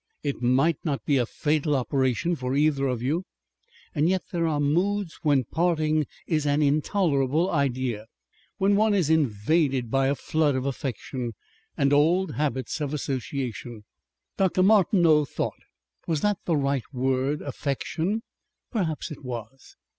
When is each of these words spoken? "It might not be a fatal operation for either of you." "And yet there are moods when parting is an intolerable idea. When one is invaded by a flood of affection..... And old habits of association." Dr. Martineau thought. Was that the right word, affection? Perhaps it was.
"It 0.23 0.41
might 0.41 0.79
not 0.83 1.05
be 1.05 1.17
a 1.17 1.27
fatal 1.27 1.75
operation 1.75 2.35
for 2.35 2.55
either 2.55 2.87
of 2.87 3.03
you." 3.03 3.23
"And 3.93 4.09
yet 4.09 4.23
there 4.31 4.47
are 4.47 4.59
moods 4.59 5.19
when 5.21 5.43
parting 5.43 6.07
is 6.25 6.47
an 6.47 6.63
intolerable 6.63 7.51
idea. 7.51 8.07
When 8.57 8.75
one 8.75 8.95
is 8.95 9.11
invaded 9.11 9.91
by 9.91 10.07
a 10.07 10.15
flood 10.15 10.55
of 10.55 10.65
affection..... 10.65 11.35
And 11.77 11.93
old 11.93 12.31
habits 12.33 12.81
of 12.81 12.95
association." 12.95 13.83
Dr. 14.37 14.63
Martineau 14.63 15.23
thought. 15.23 15.61
Was 16.07 16.21
that 16.21 16.39
the 16.45 16.57
right 16.57 16.91
word, 16.91 17.43
affection? 17.43 18.23
Perhaps 18.71 19.11
it 19.11 19.23
was. 19.23 19.75